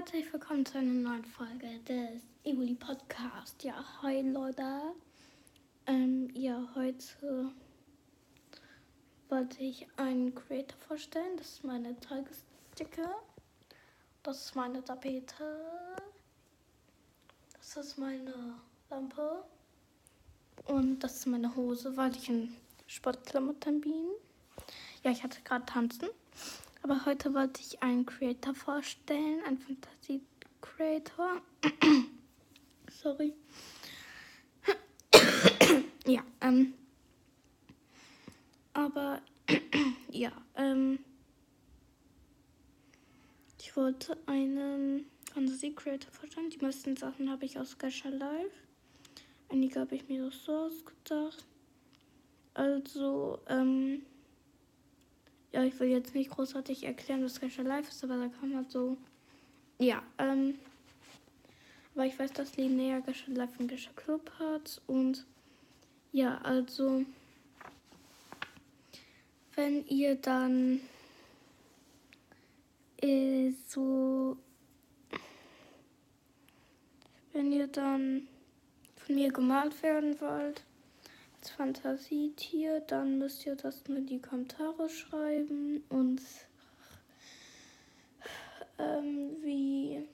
[0.00, 3.62] herzlich willkommen zu einer neuen Folge des Evoli Podcast.
[3.62, 4.64] Ja, hi Leute.
[5.86, 7.50] Ähm, ja, heute
[9.28, 11.36] wollte ich einen Creator vorstellen.
[11.36, 13.10] Das ist meine Tagesdicke.
[14.22, 15.60] Das ist meine Tapete.
[17.58, 18.54] Das ist meine
[18.88, 19.44] Lampe.
[20.64, 22.56] Und das ist meine Hose, weil ich in
[22.86, 24.06] Sportklamotten bin.
[25.04, 26.08] Ja, ich hatte gerade tanzen.
[26.82, 31.42] Aber heute wollte ich einen Creator vorstellen, einen Fantasie-Creator.
[32.90, 33.34] Sorry.
[36.06, 36.74] ja, ähm.
[38.72, 39.20] Aber,
[40.10, 41.00] ja, ähm.
[43.58, 46.50] Ich wollte einen Fantasie-Creator vorstellen.
[46.50, 48.52] Die meisten Sachen habe ich aus Gasha Live.
[49.50, 51.44] Einige habe ich mir so ausgedacht.
[52.54, 54.02] Also, ähm.
[55.52, 58.68] Ja, ich will jetzt nicht großartig erklären, was Gasha Live ist, aber da kann man
[58.68, 58.96] so.
[59.78, 60.58] Ja, ähm.
[61.94, 64.80] Aber ich weiß, dass Linnea Gasha Live und Gasha Club hat.
[64.86, 65.26] Und
[66.12, 67.04] ja, also.
[69.56, 70.80] Wenn ihr dann
[73.02, 74.36] äh, so.
[77.32, 78.28] Wenn ihr dann
[78.96, 80.62] von mir gemalt werden wollt,
[81.48, 86.20] Fantasietier, dann müsst ihr das in die Kommentare schreiben und
[88.78, 90.06] ähm, wie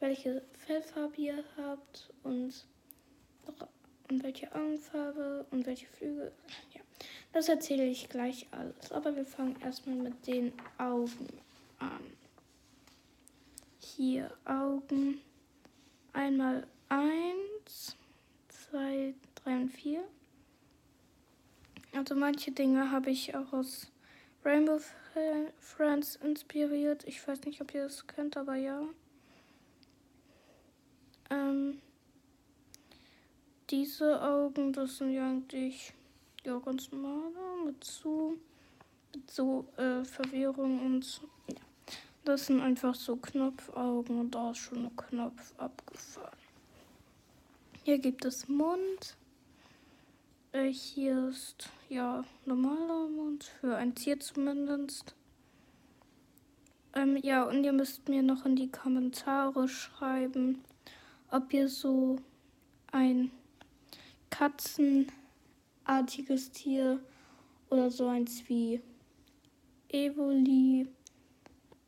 [0.00, 2.64] welche Fellfarbe ihr habt und,
[4.08, 6.32] und welche Augenfarbe und welche Flügel.
[6.72, 6.80] Ja,
[7.32, 8.92] das erzähle ich gleich alles.
[8.92, 11.28] Aber wir fangen erstmal mit den Augen
[11.78, 12.00] an.
[13.80, 15.20] Hier Augen.
[16.12, 17.96] Einmal eins,
[18.48, 19.14] zwei,
[19.48, 20.04] 3 und 4.
[21.94, 23.90] Also manche Dinge habe ich auch aus
[24.44, 24.78] Rainbow
[25.60, 27.04] Friends inspiriert.
[27.04, 28.82] Ich weiß nicht, ob ihr das kennt, aber ja.
[31.30, 31.80] Ähm,
[33.70, 35.94] diese Augen, das sind ja eigentlich
[36.44, 38.34] ja, ganz normale mit so,
[39.14, 41.56] mit so äh, Verwirrung und ja.
[42.24, 46.36] Das sind einfach so Knopfaugen und da ist schon ein Knopf abgefahren.
[47.84, 49.16] Hier gibt es Mund.
[50.52, 55.14] Äh, hier ist ja normaler Mund, für ein Tier zumindest.
[56.94, 60.64] Ähm, ja, und ihr müsst mir noch in die Kommentare schreiben,
[61.30, 62.16] ob ihr so
[62.92, 63.30] ein
[64.30, 66.98] katzenartiges Tier
[67.68, 68.80] oder so eins wie
[69.90, 70.88] Evoli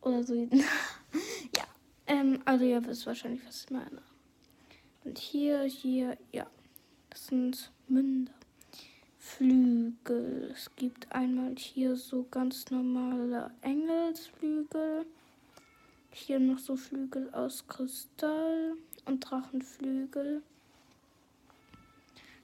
[0.00, 0.34] oder so.
[0.34, 1.64] ja,
[2.06, 4.00] ähm, also ihr wisst wahrscheinlich, was ich meine.
[5.04, 6.46] Und hier, hier, ja,
[7.10, 8.32] das sind Münder.
[9.26, 10.52] Flügel.
[10.52, 15.04] Es gibt einmal hier so ganz normale Engelsflügel.
[16.10, 20.42] Hier noch so Flügel aus Kristall und Drachenflügel.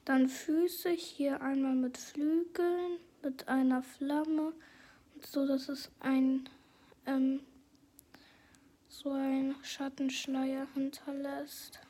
[0.04, 4.52] Dann Füße hier einmal mit Flügeln, mit einer Flamme
[5.14, 6.48] und so, dass es ein
[7.06, 7.40] ähm,
[8.88, 11.80] so ein Schattenschleier hinterlässt.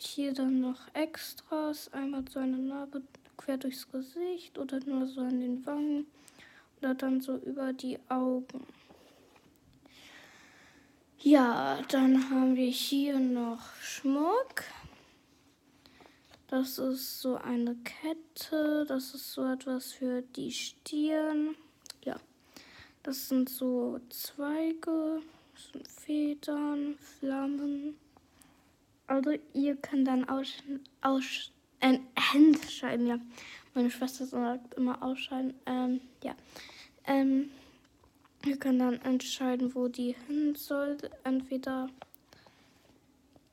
[0.00, 3.02] Hier dann noch Extras, einmal so eine Narbe
[3.36, 6.06] quer durchs Gesicht oder nur so an den Wangen
[6.78, 8.64] oder dann so über die Augen.
[11.18, 14.62] Ja, dann haben wir hier noch Schmuck.
[16.46, 21.56] Das ist so eine Kette, das ist so etwas für die Stirn.
[22.04, 22.20] Ja,
[23.02, 25.22] das sind so Zweige,
[25.54, 27.98] das sind Federn, Flammen.
[29.08, 30.52] Also ihr könnt dann aus,
[31.00, 31.98] aus, äh,
[32.34, 33.18] entscheiden, ja.
[33.74, 35.54] Meine Schwester sagt immer ausscheiden.
[35.66, 36.34] Ähm, ja.
[37.04, 37.50] Ähm,
[38.44, 40.98] ihr könnt dann entscheiden, wo die hin soll.
[41.24, 41.88] Entweder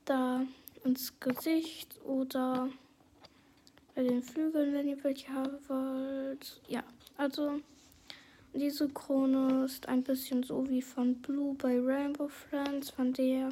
[0.04, 0.46] da
[0.84, 2.70] ins Gesicht oder
[3.96, 6.62] bei den Flügeln, wenn ihr welche haben wollt.
[6.68, 6.84] Ja,
[7.18, 7.62] also
[8.54, 12.90] diese Krone ist ein bisschen so wie von Blue bei Rainbow Friends.
[12.90, 13.50] Von der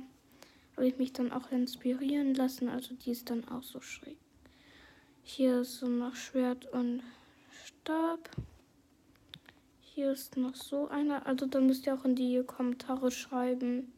[0.75, 2.69] habe ich mich dann auch inspirieren lassen.
[2.69, 4.17] Also die ist dann auch so schräg.
[5.23, 7.01] Hier ist so noch Schwert und
[7.63, 8.29] Stab.
[9.81, 11.25] Hier ist noch so einer.
[11.25, 13.93] Also dann müsst ihr auch in die Kommentare schreiben,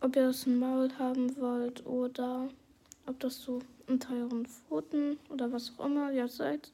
[0.00, 2.48] ob ihr das Maul haben wollt oder
[3.06, 6.70] ob das so unter euren Pfoten oder was auch immer ihr seid.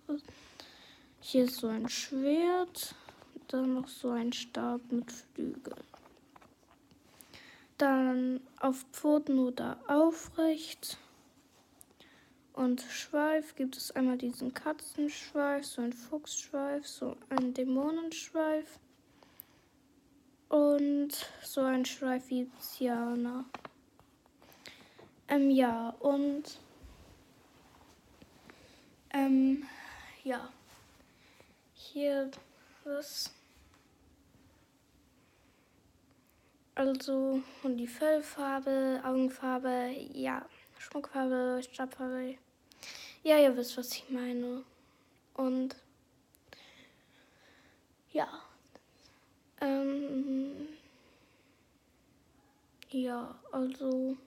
[1.21, 2.95] Hier ist so ein Schwert.
[3.49, 5.77] Dann noch so ein Stab mit Flügeln.
[7.79, 10.99] Dann auf Pfoten oder aufrecht.
[12.53, 18.79] Und Schweif gibt es einmal diesen Katzenschweif, so ein Fuchsschweif, so ein Dämonenschweif.
[20.49, 21.11] und
[21.43, 23.45] so ein Schleifizianer.
[25.29, 26.59] Ähm, ja, und
[29.11, 29.67] ähm,
[30.25, 30.49] ja,
[31.75, 32.31] hier
[32.85, 33.36] das.
[36.77, 40.45] Also, und die Fellfarbe, Augenfarbe, ja,
[40.79, 42.37] Schmuckfarbe, Stabfarbe.
[43.23, 44.63] Ja, ihr wisst, was ich meine.
[45.33, 45.75] Und
[48.13, 48.29] ja.
[49.63, 50.69] Ähm,
[52.91, 54.19] ja, also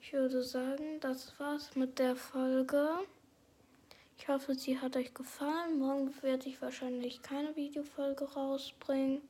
[0.00, 2.88] ich würde sagen, das war's mit der Folge.
[4.16, 5.78] Ich hoffe, sie hat euch gefallen.
[5.78, 9.20] Morgen werde ich wahrscheinlich keine Videofolge rausbringen.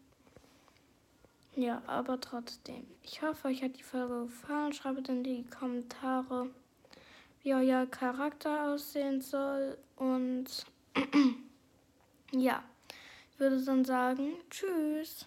[1.54, 2.86] Ja, aber trotzdem.
[3.02, 4.72] Ich hoffe, euch hat die Folge gefallen.
[4.72, 6.48] Schreibt in die Kommentare,
[7.42, 9.76] wie euer Charakter aussehen soll.
[9.96, 10.46] Und
[12.32, 12.62] ja,
[13.32, 15.26] ich würde dann sagen, tschüss.